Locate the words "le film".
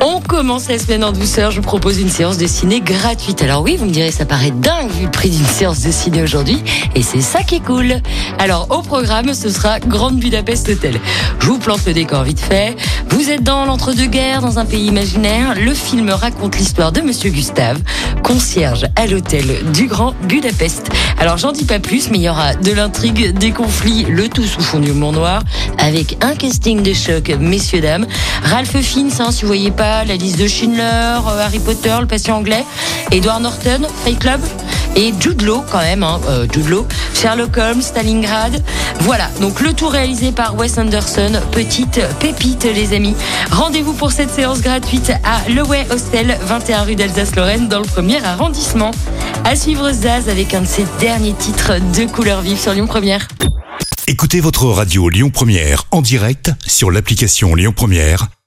15.60-16.10